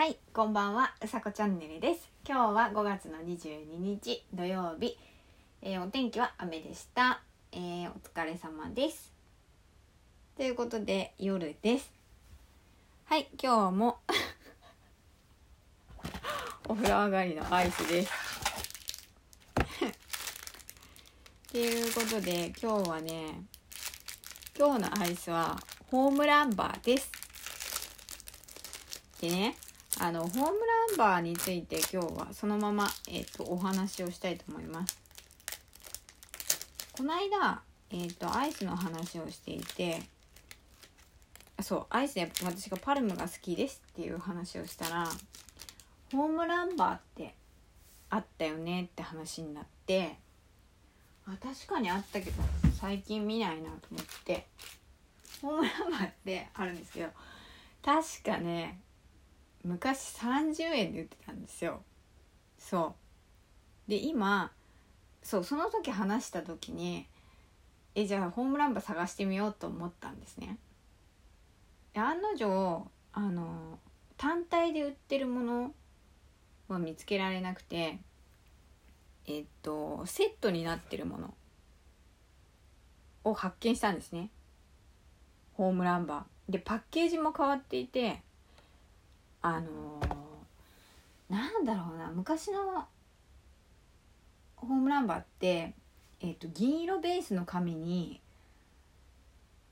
[0.00, 2.08] はい、こんばんは、うさこチャンネルです。
[2.26, 4.96] 今日は5月の22日土曜日、
[5.60, 7.20] えーお天気は雨でした。
[7.52, 9.12] えーお疲れ様です。
[10.38, 11.92] ということで夜です。
[13.04, 13.98] はい、今日も
[16.66, 18.12] お風呂上がりのアイスです。
[21.52, 23.42] ということで今日はね、
[24.56, 27.12] 今日のアイスはホームランバーです。
[29.20, 29.58] でね、
[30.02, 30.46] あのホームラ
[30.94, 34.98] ンバーについて今日はそのまま、えっとお話をしたいと思います。
[36.92, 37.60] この間、
[37.90, 40.00] えっとアイスの話をしていて
[41.60, 45.06] そうアイスで私がパルムが好きですっていう話をしたら
[46.12, 47.34] ホームランバーって
[48.08, 50.16] あったよねって話になって
[51.26, 52.42] あ確かにあったけど
[52.80, 54.46] 最近見ないなと思って
[55.42, 57.10] ホームランバーってあるんですけど
[57.84, 58.80] 確かね
[59.64, 61.82] 昔30円で売ってたんですよ。
[62.58, 62.94] そ
[63.86, 63.90] う。
[63.90, 64.52] で今
[65.22, 67.06] そうその時話した時に
[67.94, 70.58] えじゃあホームランバー探してみようと思ったんですね。
[71.92, 73.78] で案の定あの
[74.16, 75.74] 単体で売ってるもの
[76.68, 77.98] は見つけられなくて
[79.26, 81.34] えっとセットになってるもの
[83.24, 84.30] を発見したんですね。
[85.54, 86.52] ホームランバー。
[86.52, 88.22] でパッケージも変わっていて
[89.42, 90.20] あのー
[91.30, 92.86] なんだろうな昔の
[94.56, 95.74] ホームランバーって、
[96.20, 98.20] えっと銀色ベースの紙に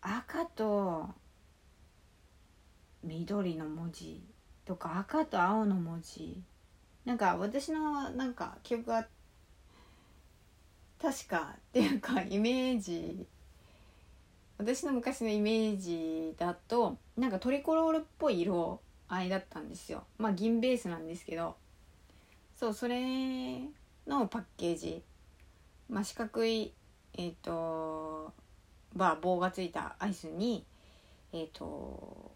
[0.00, 1.08] 赤と
[3.02, 4.22] 緑の文字
[4.64, 6.40] とか赤と青の文字。
[7.04, 9.06] なんか私のなんか記憶が
[11.00, 13.26] 確かっていうかイメージ。
[14.58, 20.04] 私の昔のイメージだとなんかトリコロールっぽい色合いだったんですよ。
[20.18, 21.56] まあ銀ベースなんですけど。
[22.54, 23.60] そうそれ
[24.06, 25.02] のパッケージ。
[25.88, 26.72] まあ四角い
[27.14, 28.32] えっ、と
[28.94, 30.64] まあ棒がついたアイスに
[31.32, 32.32] えっ、と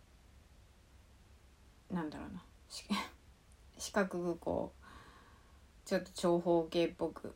[1.91, 2.43] なんだろうな。
[3.79, 7.35] 四 角くこうちょっと長方形っぽく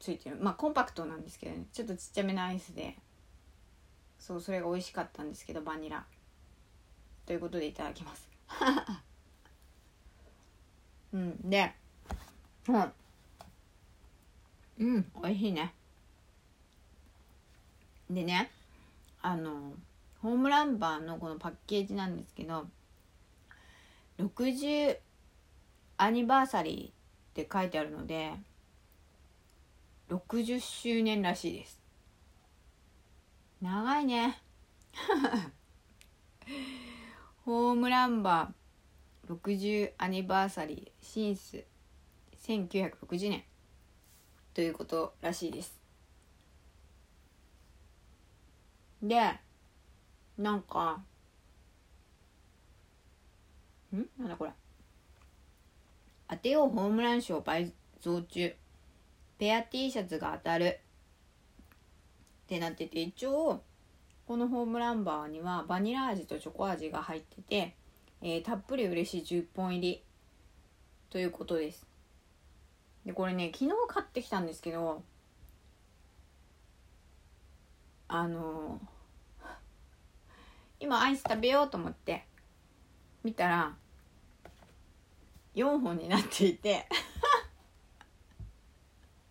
[0.00, 0.36] ついてる。
[0.36, 1.66] まあコンパクトなんですけどね。
[1.72, 2.96] ちょっとちっちゃめのアイスで。
[4.18, 6.06] そうそれが美味しかったんですけどバニラ。
[7.26, 8.28] ということでいただきます。
[11.12, 11.72] うんで
[12.68, 12.92] うん。
[14.78, 15.74] うん美味しいね。
[18.10, 18.50] でね
[19.22, 19.74] あの
[20.20, 22.66] ホームランバーのこのパッケージなんですけど
[24.18, 24.98] 60
[25.96, 28.32] アニバーサリーって書いてあるので
[30.10, 31.80] 60周年らしいです。
[33.60, 34.42] 長いね。
[37.82, 41.64] ムランバー60アニバーサリーシンス
[42.46, 43.42] 1960年。
[44.54, 45.76] ということらしいです。
[49.02, 49.18] で
[50.38, 51.00] なんか
[53.92, 54.06] ん？
[54.16, 54.52] なんだこれ。
[56.28, 58.54] 当てようホームラン賞倍増中。
[59.38, 60.66] ペア T シャツが当たる。
[60.66, 63.60] ってなってて一応
[64.26, 67.74] このホームランバーにはバニラ味とチョコ味が入ってて、
[68.22, 70.02] えーたっぷり嬉しい10本入り
[71.10, 71.86] ということです。
[73.04, 75.02] でこれね昨日買ってきたんですけど
[78.08, 78.86] あのー
[80.80, 82.24] 今アイス食べようと思って
[83.24, 83.76] 見たら
[85.54, 86.86] 4本になっていて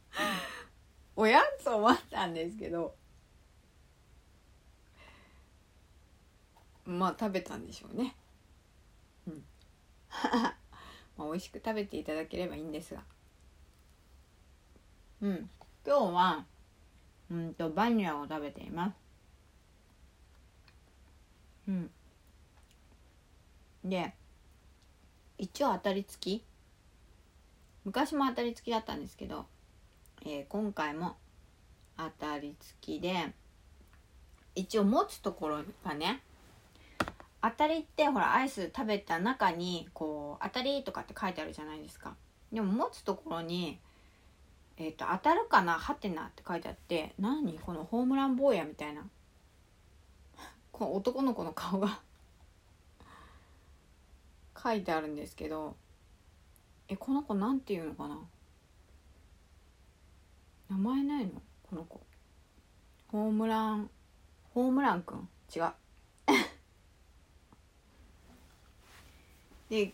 [1.15, 2.95] おやと思ったんですけど
[6.85, 8.15] まあ食べたんでしょうね。
[9.27, 9.43] うん。
[11.17, 13.03] まあ美味しく食べていただければいいんですが。
[15.21, 15.49] うん。
[15.85, 16.45] 今日は
[17.29, 18.95] うんとバニラを食べています。
[21.67, 21.91] うん。
[23.83, 24.13] で
[25.37, 26.43] 一応当たり付き？
[27.83, 29.47] 昔も当たり付きだったんですけど、
[30.23, 31.17] えー今回も
[31.97, 33.33] 当たり付きで
[34.55, 36.21] 一応持つところがね
[37.43, 42.15] 当たりってほらアイス食べた中にこう当たりとかって書いてあるじゃないですか。
[42.51, 43.79] でも持つところに
[44.77, 45.73] えっ、と当たるかな？
[45.73, 47.59] はてなって書いてあって何？
[47.59, 49.03] このホームラン坊やみたいな。
[50.71, 51.99] この男の子の顔が。
[54.61, 55.75] 書いてあるんですけど
[56.87, 58.19] えこの子なんていうのかな？
[60.69, 61.41] 名前ないの？
[61.69, 62.01] この子。
[63.11, 63.89] ホームラン
[64.53, 65.29] ホームランくん？
[65.55, 65.71] 違う。
[69.71, 69.93] で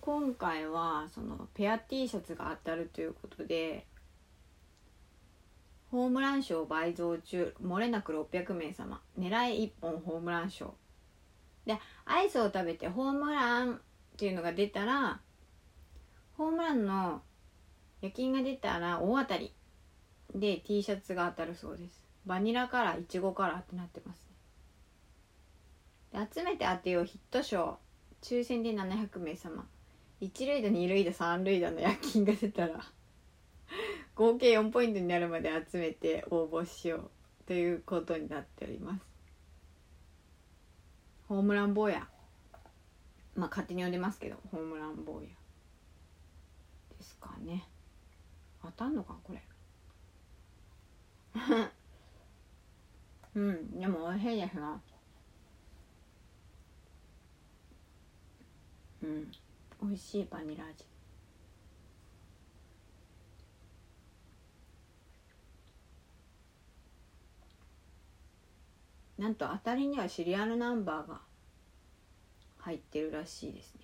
[0.00, 3.84] 今回はそのペア T シャツが当たるということで
[5.90, 10.72] ホームラン賞倍増中漏れなく600名様狙い1本ホームラン賞。
[11.66, 13.78] でアイスを食べてホームランっ
[14.16, 15.20] ていうのが出たら
[16.38, 17.20] ホームランの
[18.00, 19.52] 夜勤が出たら大当たり
[20.34, 22.02] で T シャツが当たるそうです。
[22.24, 24.26] バニラカラーいちごカラーってなってます
[26.14, 26.24] ね。
[26.24, 27.78] で集めて当てようヒット賞。
[28.22, 29.66] 抽選で700名様。
[30.20, 32.84] 1塁打2塁打3塁打の夜勤が出たら
[34.16, 37.10] 合計4ポイントになるまで集めて応募しよう
[37.46, 39.00] ということになっております。
[41.28, 42.08] ホームラン坊や。
[43.36, 45.28] まあ勝手に呼んでますけどホームラン坊や
[46.98, 47.68] ですかね。
[48.60, 49.42] 当たんのかこれ。
[53.36, 54.82] うんでも美味しいですな。
[59.08, 59.32] うん。
[59.88, 60.84] 美味しいバニラ味。
[69.16, 71.20] なんと当たりにはシリアルナンバーが
[72.58, 73.80] 入ってるらしいですね。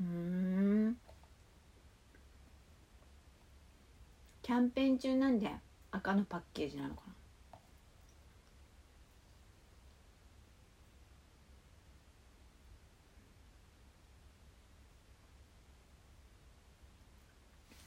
[0.00, 0.96] うん。
[4.42, 5.50] キャンペーン中なんで
[5.90, 7.14] 赤のパッケージなのかな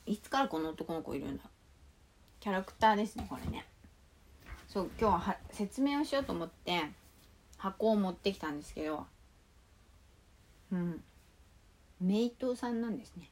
[0.08, 1.44] いつからこの男の子いるんだ。
[2.40, 3.66] キャラクターですねこれね。
[4.68, 6.92] そう今日はは説明をしようと思って
[7.58, 9.08] 箱を持ってきたんですけど
[10.72, 11.04] うん。
[12.00, 13.32] メイトさんなんですね。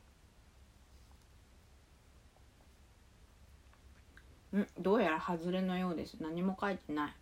[4.57, 6.17] んどうやら外れのようです。
[6.19, 7.13] 何も書いてない。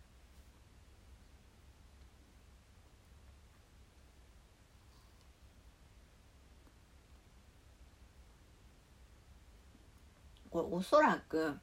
[10.54, 11.58] これおそらく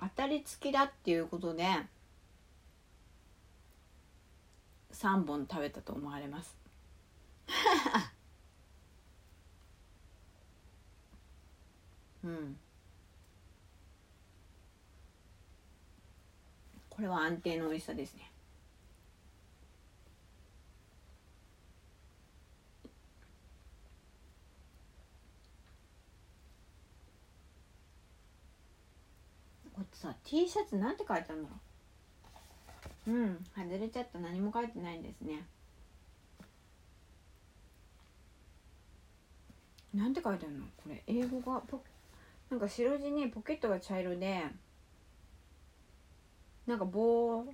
[0.00, 1.66] 当たり付きだっていうことで
[4.90, 6.56] 3本食べたと思われます。
[12.24, 12.56] うん。
[16.88, 18.30] これは安定の美味しさですね
[29.74, 31.56] これさ T シャツなんて書いてあるんだろ
[33.06, 34.18] ううん外れちゃった。
[34.18, 35.46] 何も書いてないんですね。
[39.94, 40.66] なんて書いてあるの？
[40.76, 41.82] これ英語がポ
[42.50, 44.44] なんか白地にポケットが茶色で
[46.66, 47.44] なんか棒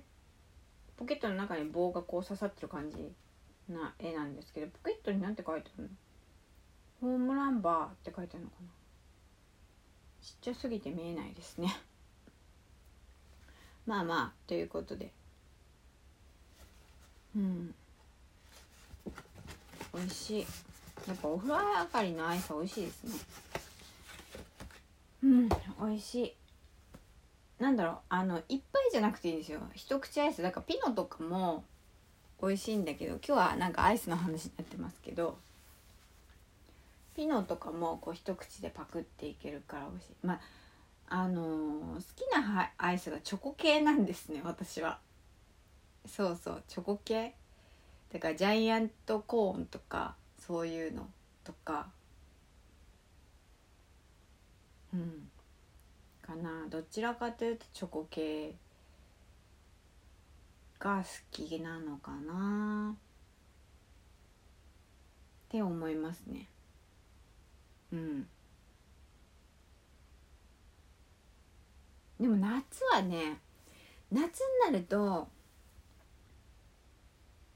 [0.97, 3.13] ポケットの中に棒がこう刺さってる感じ
[3.69, 5.89] な絵なんですけどポケットになんて書いてあるの？
[7.01, 8.67] ホームランバーって書いてあるのかな？
[10.21, 11.73] ちっちゃすぎて見えないですね。
[13.85, 15.11] まあまあということで。
[17.35, 17.73] うん。
[19.93, 20.45] 美味しい。
[21.07, 23.11] やっぱお風呂上がりのアイス美味しいですね。
[25.23, 25.55] うん美
[25.95, 26.33] 味しい。
[27.59, 29.59] なんだろうあのいっぱいじゃなくていいんですよ。
[29.73, 30.41] 一口アイス。
[30.41, 31.63] だからピノとかも
[32.41, 35.37] 美味しいんだけど今日はなんかアイスの話になってますけど
[37.15, 40.13] ピノとかもこう一口でパクっていけるから美味しい。
[40.23, 40.39] まあ
[41.13, 44.97] あの好きなアイスがチョコ系なんですね私は。
[46.07, 47.35] そうそうチョコ系。
[48.13, 51.05] だからジャイアントコーンとかそういうの
[51.43, 51.89] とか。
[54.93, 55.29] うん
[56.21, 56.65] かな。
[56.69, 58.55] どちらかというとチョコ系
[60.79, 62.95] が好きなのかな。
[62.95, 62.97] っ
[65.49, 66.47] て思いますね。
[67.91, 68.27] うん。
[72.21, 73.39] でも夏はね
[74.11, 75.27] 夏になると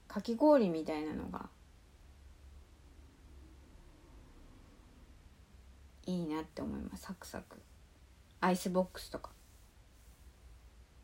[0.08, 1.48] かき氷みたいなのが
[6.04, 7.02] いいなって思います。
[7.02, 7.60] サクサク。
[8.40, 9.30] アイスボックスとか。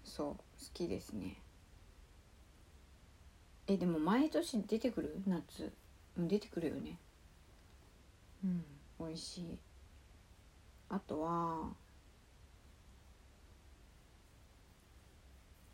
[0.05, 0.43] そう好
[0.75, 1.37] きですね。
[3.67, 5.23] えでも毎年出てくる？
[5.27, 5.73] 夏。
[6.17, 6.99] うん出てくるよね。
[8.45, 8.65] うん。
[8.99, 9.59] 美味しい。
[10.89, 11.71] あとは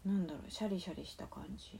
[0.09, 1.79] なんだろうシャリシャリした感じ。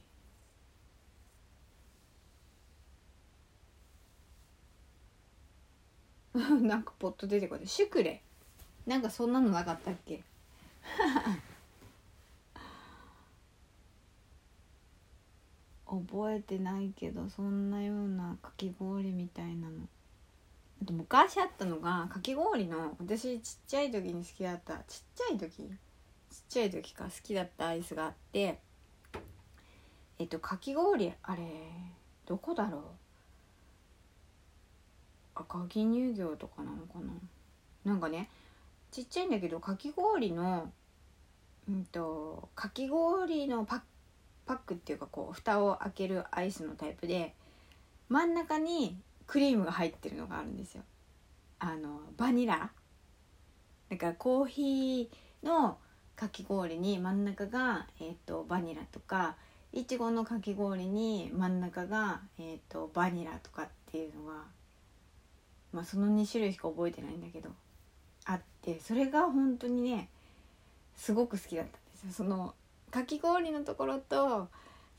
[6.61, 7.67] なんかポッと出てこない。
[7.67, 8.21] シュクレ。
[8.85, 10.23] なんかそんなのなかったっけ？
[15.87, 19.87] 覚えてないけどそんなようなかき氷みたいなの。
[20.83, 24.77] あと昔あったのがかき氷の私ちっちゃい時に好きだった。
[24.87, 25.67] ちっちゃい時？
[26.29, 28.59] ちっちゃい時か好きだったアイスがあって
[30.19, 31.41] えっとかき氷あれ
[32.25, 32.81] どこだろう？
[35.35, 37.13] 赤城乳業とかなのかな？
[37.91, 38.29] なんかね
[38.91, 40.71] ちっちゃいんだけどかき氷の
[41.67, 43.81] うんとかき氷のパッ
[44.45, 47.33] パックっていうかこう蓋を開けるアイスのタイプで
[48.09, 50.83] 真ん中にクリームが入ってるのがあるんですよ。
[51.59, 52.71] あのバニラ。
[53.89, 55.77] だかコーヒーの
[56.19, 59.37] かき氷に真ん中が、えーと、バニラとか
[59.71, 64.33] いちごのかき氷に真ん中が、えーとバニラとかっていうのが
[65.71, 67.49] まあその2種類しか覚えてないんだけど
[68.25, 70.09] あってそれが本当にね
[70.97, 72.11] すごく好きだったんですよ。
[72.11, 72.53] その
[72.91, 74.49] かき氷のところと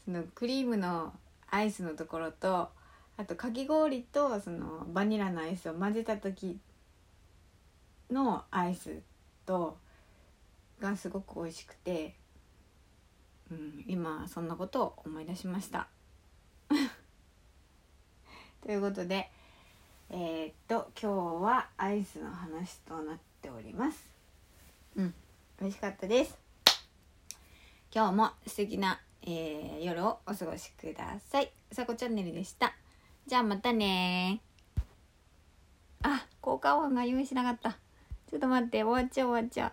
[0.06, 1.12] そのクリームの
[1.50, 2.70] アイスのところと
[3.18, 6.58] あとかき氷とそのバニラのアイスを混ぜた時
[8.10, 9.00] のアイス
[9.44, 9.76] と
[10.80, 12.14] がすごく美味しくて、
[13.50, 15.88] うん、今そんなことを思い出しました。
[18.62, 19.30] ということで
[20.12, 24.10] えー、っと今日はアイスの話となっております。
[24.96, 25.14] うん
[25.60, 26.36] 美味しかったです。
[27.94, 31.52] 今日も素敵な、えー、夜をお過ごしください。
[31.70, 32.74] さこチャンネルでした。
[33.26, 34.40] じゃあまたね
[36.02, 37.78] あ効果音が用意しなかった。
[38.28, 39.72] ちょっと待って終わっちゃう終わっちゃう。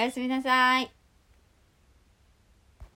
[0.00, 0.99] おやすみなさい。